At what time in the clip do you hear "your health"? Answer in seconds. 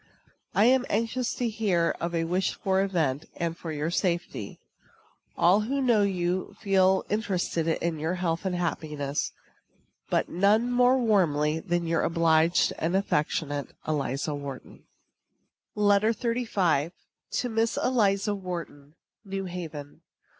7.99-8.43